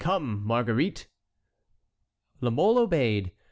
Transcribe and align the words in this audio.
Come, 0.01 0.41
Marguerite!'" 0.43 1.05
La 2.39 2.49
Mole 2.49 2.79
obeyed. 2.79 3.33